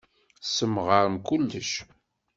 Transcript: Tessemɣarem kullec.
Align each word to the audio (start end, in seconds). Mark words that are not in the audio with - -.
Tessemɣarem 0.41 1.17
kullec. 1.27 1.71